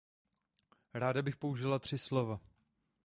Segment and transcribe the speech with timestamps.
[0.93, 2.39] Ráda bych použila tři slova.